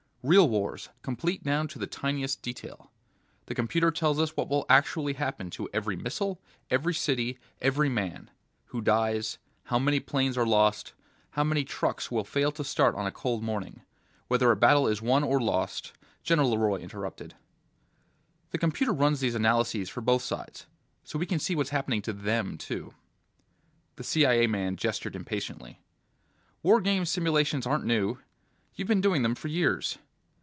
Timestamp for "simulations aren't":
27.09-27.85